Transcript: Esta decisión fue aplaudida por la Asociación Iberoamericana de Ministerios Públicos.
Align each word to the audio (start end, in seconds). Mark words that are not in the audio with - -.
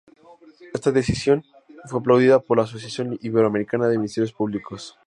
Esta 0.73 0.91
decisión 0.91 1.45
fue 1.85 1.99
aplaudida 1.99 2.39
por 2.39 2.57
la 2.57 2.63
Asociación 2.63 3.19
Iberoamericana 3.21 3.87
de 3.87 3.99
Ministerios 3.99 4.33
Públicos. 4.33 4.97